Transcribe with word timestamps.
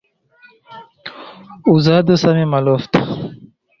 Uzado 1.75 2.13
same 2.23 2.43
malofta. 2.55 3.01